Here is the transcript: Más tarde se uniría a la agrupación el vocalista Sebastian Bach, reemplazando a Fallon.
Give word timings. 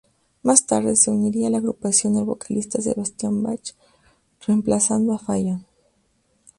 Más 0.41 0.65
tarde 0.65 0.95
se 0.95 1.11
uniría 1.11 1.45
a 1.47 1.51
la 1.51 1.59
agrupación 1.59 2.17
el 2.17 2.23
vocalista 2.23 2.81
Sebastian 2.81 3.43
Bach, 3.43 3.75
reemplazando 4.47 5.13
a 5.13 5.19
Fallon. 5.19 5.63